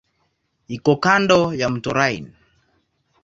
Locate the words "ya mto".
1.59-1.89